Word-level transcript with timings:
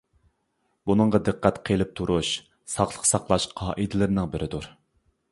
بۇنىڭغا 0.91 1.19
دىققەت 1.25 1.59
قېلىپ 1.69 1.91
تۇرۇش 1.99 2.29
ساقلىق 2.75 3.05
ساقلاش 3.09 3.45
قائىدىلىرىنىڭ 3.61 4.33
بىرىدۇر. 4.37 4.67